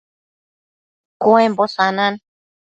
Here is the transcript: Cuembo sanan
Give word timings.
Cuembo 1.21 1.67
sanan 1.67 2.13